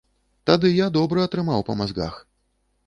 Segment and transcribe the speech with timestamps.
[0.49, 2.13] Тады я добра атрымаў па мазгах.